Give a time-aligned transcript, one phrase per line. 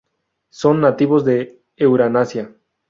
[0.49, 2.55] Son nativos de Eurasia.